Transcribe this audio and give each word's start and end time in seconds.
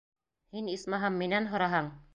Һин, 0.55 0.71
исмаһам, 0.77 1.23
минән 1.25 1.51
һораһаң... 1.55 1.95